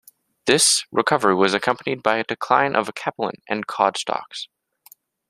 [0.47, 4.47] This recovery was accompanied by a decline of capelin and cod stocks.